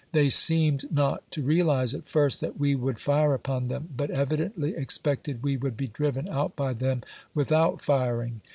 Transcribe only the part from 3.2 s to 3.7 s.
upon